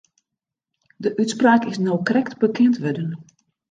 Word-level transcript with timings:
De 0.97 1.13
útspraak 1.21 1.63
is 1.69 1.77
no 1.85 1.93
krekt 2.09 2.35
bekend 2.43 2.75
wurden. 2.81 3.09